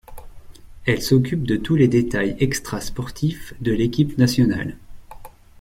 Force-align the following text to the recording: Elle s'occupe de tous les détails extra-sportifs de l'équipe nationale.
Elle 0.87 1.03
s'occupe 1.03 1.43
de 1.43 1.57
tous 1.57 1.75
les 1.75 1.87
détails 1.87 2.35
extra-sportifs 2.39 3.53
de 3.61 3.71
l'équipe 3.71 4.17
nationale. 4.17 4.75